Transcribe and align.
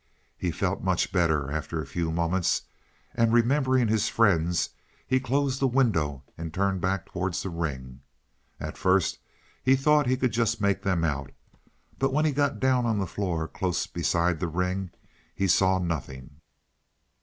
He 0.35 0.49
felt 0.49 0.81
much 0.81 1.11
better 1.11 1.51
after 1.51 1.79
a 1.79 1.85
few 1.85 2.11
moments; 2.11 2.63
and 3.13 3.31
remembering 3.31 3.87
his 3.87 4.09
friends, 4.09 4.71
he 5.05 5.19
closed 5.19 5.59
the 5.59 5.67
window 5.67 6.23
and 6.39 6.51
turned 6.51 6.81
back 6.81 7.05
towards 7.05 7.43
the 7.43 7.51
ring. 7.51 8.01
At 8.59 8.79
first 8.79 9.19
he 9.61 9.75
thought 9.75 10.07
he 10.07 10.17
could 10.17 10.31
just 10.31 10.59
make 10.59 10.81
them 10.81 11.03
out, 11.03 11.31
but 11.99 12.11
when 12.11 12.25
he 12.25 12.31
got 12.31 12.59
down 12.59 12.87
on 12.87 12.97
the 12.97 13.05
floor 13.05 13.47
close 13.47 13.85
beside 13.85 14.39
the 14.39 14.47
ring, 14.47 14.89
he 15.35 15.47
saw 15.47 15.77
nothing. 15.77 16.37